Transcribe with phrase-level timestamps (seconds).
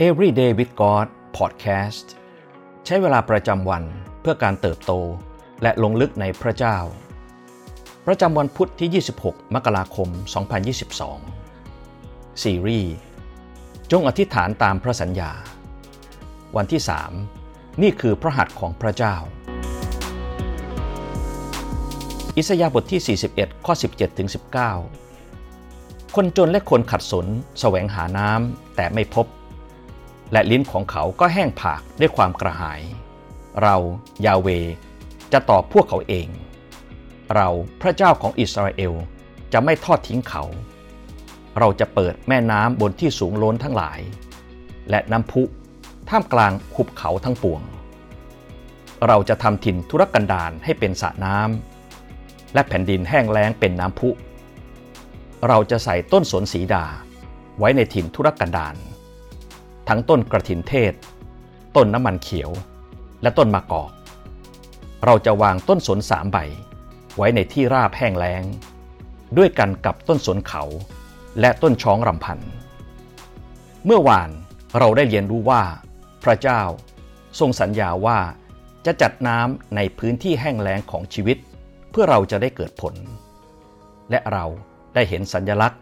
[0.00, 1.06] Everyday with God
[1.36, 2.06] Podcast
[2.86, 3.82] ใช้เวลาประจำวัน
[4.20, 4.92] เพื่อการเติบโต
[5.62, 6.78] และลงลึกในพระเจ้า
[8.06, 10.08] ประจำวันพุทธที่ 26 มกราคม
[11.44, 12.92] 2022 ซีรีส์
[13.92, 15.32] จงอธิษฐานตามพระสัญญา
[16.56, 16.82] วันที่
[17.30, 19.16] 3 นี่คือพระหัตถ์ของพระเจ้า
[22.36, 24.28] อิสยาห์บทที่ 41 ข้อ 17ถึง
[25.22, 27.26] 19 คนจนและคนขัดสน
[27.60, 29.26] แสวงหาน้ำแต่ไม่พบ
[30.32, 32.80] และลิ้นของเขาก็แห้งผากด้วยความกระหาย
[33.62, 33.76] เรา
[34.26, 34.48] ยาเว
[35.32, 36.28] จะตอบพวกเขาเอง
[37.34, 37.48] เรา
[37.80, 38.92] พระเจ้าของอิสราเอล
[39.52, 40.44] จะไม่ทอดทิ้งเขา
[41.58, 44.00] เราจะเปิดแม่น้ำบนที่สูงล้นทั้งหลาย
[44.90, 45.42] และน้ำพุ
[46.08, 47.62] ท่ามกลางขุบเขาทั้งปวง
[49.06, 54.10] เราจะทำถิ่นธุรกันดารให้เป็นสระน้ำและแผ่นดินแห้งแล้งเป็นน้ำพุ
[55.48, 56.86] เราจะใส่ต้นสนสีดา
[57.58, 58.76] ไว้ในถิ่นธุรกันดาร
[59.94, 60.92] ทั้งต้นกระถินเทศ
[61.76, 62.50] ต้นน้ำมันเขียว
[63.22, 63.90] และต้นมะกอก
[65.04, 66.38] เราจะวางต้นสนสามใบ
[67.16, 68.42] ไว้ในที่ราบแห้งแล้ง
[69.36, 70.62] ด้วยกันกับต้นสนเขา
[71.40, 72.38] และต้นช้องรำพัน
[73.84, 74.30] เมื่อวาน
[74.78, 75.62] เราได้เรียนรู้ว่า
[76.24, 76.62] พระเจ้า
[77.38, 78.18] ทรงสัญญาว่า
[78.86, 81.36] จะจัดน้ำในพื้นที่แห้งแล้งของชีวิต
[81.90, 82.94] เพื่อเราจะได้เกิดผล
[84.10, 84.44] และเรา
[84.94, 85.80] ได้เห็นสัญญลักษณ์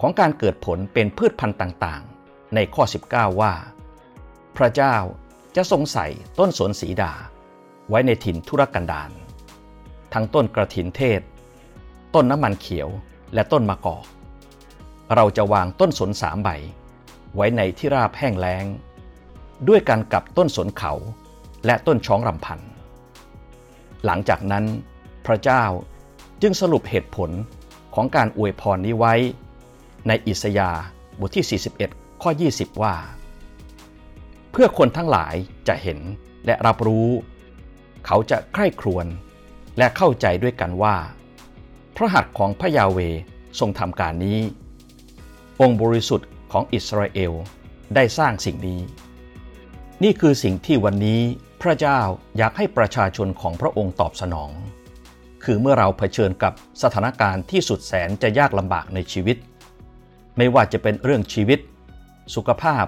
[0.00, 2.02] ของการเกิดผลเป็นพืชพันธุ์ต่าง
[2.54, 3.52] ในข้อ 19 ว่า
[4.56, 4.96] พระเจ้า
[5.56, 6.06] จะทรงใส่
[6.38, 7.12] ต้นสนสีดา
[7.88, 9.10] ไว้ในถิ่นทุรกันดาร
[10.12, 11.20] ทั้งต้นกระถินเทศ
[12.14, 12.88] ต้นน้ำมันเขียว
[13.34, 14.04] และต้นมะกอก
[15.14, 16.50] เราจะวางต้นสนสามใบ
[17.36, 18.64] ไว้ในที่ราบแห้งแล้ง
[19.68, 20.92] ด้วยกันกับต้นสนเขา
[21.66, 22.60] และต้นช้องรำพัน
[24.04, 24.64] หลังจากนั้น
[25.26, 25.64] พระเจ้า
[26.42, 27.30] จึงสรุปเหตุผล
[27.94, 29.14] ของการอวยพรนี้ไว้
[30.08, 30.80] ในอิสยาห์
[31.20, 32.96] บทที่ 41 ข้อ 20 ว่า
[34.50, 35.34] เพื่อคนทั้งหลาย
[35.68, 35.98] จะเห็น
[36.46, 37.08] และรับรู้
[38.06, 39.06] เขาจะใคร่ครวญ
[39.78, 40.96] และเข้าใจด้วยกันว่า
[41.96, 42.98] พระหัตถ์ของพระยาเว
[43.58, 44.38] ทรงทำการนี้
[45.60, 47.32] องค์บริสุทธิ์ของอิสราเอล
[47.94, 48.80] ได้สร้างสิ่งนี้
[50.02, 51.20] นี่คือสิ่งที่วันนี้
[51.62, 52.00] พระเจ้า
[52.36, 54.50] อยากให้ประชาชนของพระองค์ตอบสนอง
[55.44, 59.36] คือเมื่อเราเผชิญกับสถานการณ์ที่สุดแสนจะยากลำบากในชีวิต
[60.36, 61.60] ไม่ว่าจะเป็นเรื่องชีวิต
[62.34, 62.84] สุขภาพ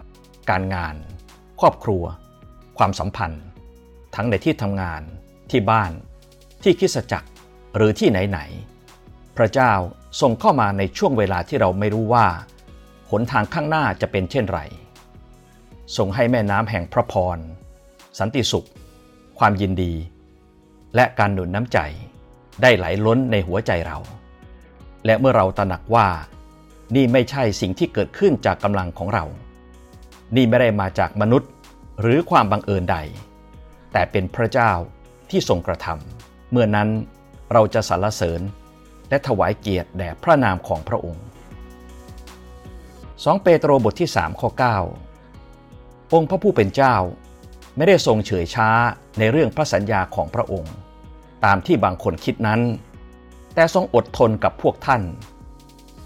[0.51, 0.95] การงาน
[1.61, 2.05] ครอบครัว
[2.79, 3.45] ความสัมพันธ์
[4.15, 5.03] ทั้งในที่ทำงาน
[5.51, 5.93] ที่บ้าน
[6.63, 7.29] ที่คิสจักร
[7.77, 9.73] หรือที่ไหนๆ พระเจ้า
[10.21, 12.27] ทรงเข้ามาในช่วงเวลาที่เราไม่รู้ว่า
[13.11, 14.61] หนทางข้างหน้าจะเป็นเช่นไร
[15.97, 17.39] ทรงให้แม่น้ำแห่งพระพร
[18.19, 18.69] สันติสุข
[19.39, 19.95] ความยินดี
[20.95, 21.79] และการหนุนน้ำใจ
[22.63, 23.99] ได้ไหลล้นในหัวใจเรา
[25.07, 26.07] และเมื่อเราตระหนักว่า
[26.95, 29.25] นี่ไม่ใช่สิ่งที่เกิดขึ้นจากกำลังของเรา
[30.37, 31.51] นี่ไม่ได้มาจากมนุษย์
[32.01, 32.97] หรือความบังเอิญใด
[33.93, 34.73] แต่เป็นพระเจ้า
[35.31, 36.89] ที่ทรงกระทำเมื่อนั้น
[37.53, 38.41] เราจะสรรเสริญ
[39.09, 41.25] และถวายเกียรติแด่พระนามของพระองค์
[42.77, 44.51] 2 เปโตรบทที่3ข้อ
[45.27, 46.95] 9 องค์พระผู้เป็นเจ้า
[47.77, 48.69] ไม่ได้ทรงเฉยช้า
[49.19, 50.75] ในเรื่องพระสัญญาของพระองค์
[51.45, 52.61] ตามที่บางคนคิดนั้น
[53.55, 55.03] แต่ทรงอดทนกับพวกท่าน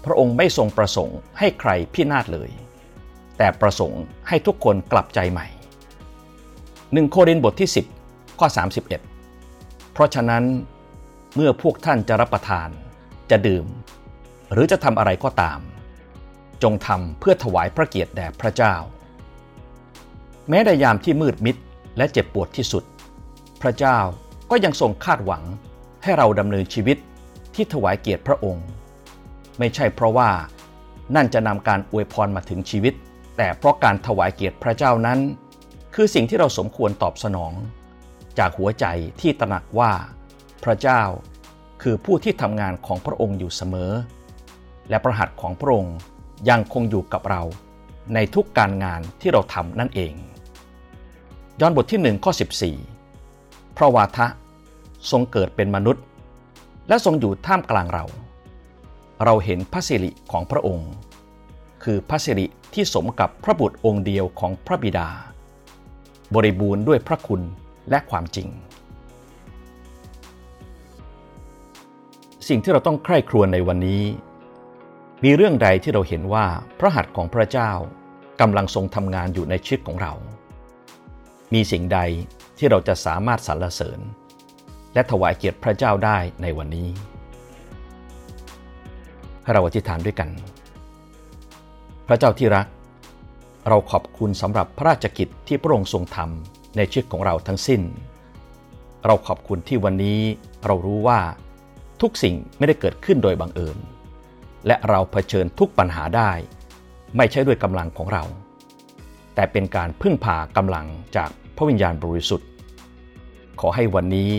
[0.05, 2.49] พระองค์ไม่ทรงประสงค์ให้ใครพินาศเลย
[3.37, 5.47] แต่ประสงค์ให้ทุกคนกลับใจใหม่
[6.93, 7.69] หนึ่งโครินบทที่
[8.03, 8.47] 10 ข้อ
[9.19, 10.43] 31 เพราะฉะนั้น
[11.35, 12.69] เมื่อพวกท่านจะรับประทาน
[13.31, 13.65] จะดื่ม
[14.51, 15.59] หรือจะทำอะไรก็ตาม
[16.63, 18.75] จงทำเพื่อถวายพระเกียรติแด่พระเจ้า
[20.49, 21.55] แม้ในยามที่มืดมิด
[21.97, 22.83] และเจ็บปวดที่สุด
[23.61, 23.97] พระเจ้า
[24.51, 25.43] ก็ยังทรงคาดหวัง
[26.03, 26.97] ให้เราดำเนินชีวิต
[27.55, 28.65] ที่ถวายเกียรติพระองค์
[29.61, 30.29] ไม่ใช่เพราะว่า
[31.15, 32.93] นั่นจะนำการอวยพรมาถึงชีวิต
[33.37, 35.19] แต่เพราะการถวายเกียรติพระเจ้านั้น
[35.95, 37.53] คือสิ่งที่เราสมควรตอบสนอง
[38.39, 38.85] จากหัวใจ
[39.21, 39.91] ที่ตระหนักว่า
[40.63, 41.01] พระเจ้า
[41.81, 43.91] คือผู้ที่ทำงานของพระองค์อยู่เสมอ
[44.89, 45.95] และประหัตของพระองค์
[46.49, 47.41] ยังคงอยู่กับเรา
[48.13, 50.13] ในทุกการงานที่เราทำนั่นเอง
[51.59, 52.31] ย้อนบทที่1ข้อ
[53.05, 54.27] 14 พระวาทะ
[55.11, 56.03] ทรงเกิดเป็นมนุษย์
[56.87, 58.05] และทรงอยู่ท่ามกลางเรา
[59.25, 60.91] เราเห็นพระสิริของพระองค์
[61.83, 65.09] คือพระสิริที่สมกับพระบุตรองค์เดียวของพระบิดา
[66.35, 67.41] บริบูรณ์ด้วยพระคุณ
[67.89, 68.47] และความจริง
[72.47, 74.03] สิ่งที่เราต้องใคร่ครวญในวันนี้
[75.23, 76.45] มีเรื่องใดที่เราเห็นว่า
[76.79, 77.71] พระหัตถ์ของพระเจ้า
[78.41, 80.13] กำลังทรงทำงานอยู่ในชีวิตของเรา
[81.53, 81.99] มีสิ่งใด
[82.57, 83.99] ที่เราจะสามารถสรรเสริญ
[84.93, 86.89] และถวายเกียรติพระเจ้าได้ในวันนี้
[89.43, 90.29] ให้เราอธิษฐานด้วยกัน
[92.07, 92.67] พระเจ้าที่รัก
[93.69, 97.81] เราขอบคุณสำหรับพระราชกิจที่พระองค์ทรงทำในชีวิตของเราทั้งสิ้น
[99.05, 100.19] เราขอบคุณที่วันนี้
[100.65, 101.19] เรารู้ว่า
[102.01, 103.77] ทุกสิ่งไม่ได้เกิดขึ้นโดยบังเอิญ
[104.67, 106.31] และเราเผชิญทุกปัญหาได้
[107.17, 108.23] ไม่ใช่ด้วยกำลังของเรา
[109.35, 110.85] แต่เป็นการพึ่งพากำลัง
[111.15, 112.47] จากพระวิญญาณบริสุทธิ์
[113.59, 114.31] ขอให้วันนี้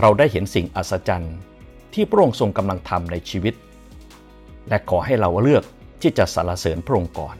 [0.00, 1.36] เราได้เห็นสิ่งอัศจรรย์
[1.94, 3.54] ที่พระองค์ทรงกำลังทำในชีวิต
[4.68, 5.64] และขอให้เราเลือก
[6.02, 7.36] ที่จะสรรเสริญพระองค์ก่อน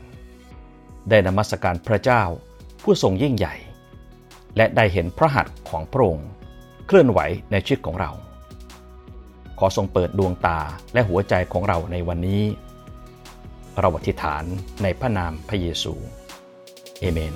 [1.09, 2.23] ได้นมัสการพระเจ้า
[2.83, 3.55] ผู้ทรงยิ่งใหญ่
[4.57, 6.27] และได้เห็นพระหัตถ์ของพระองค์
[6.87, 7.19] เคลื่อนไหว
[7.51, 8.11] ในชีวิตของเรา
[9.59, 10.59] ขอทรงเปิดดวงตา
[10.93, 12.43] และหัวใจของเราในวันนี้
[13.79, 14.43] เราอธิษฐาน
[14.83, 15.93] ในพระนามพระเยซู
[16.99, 17.35] เอเมน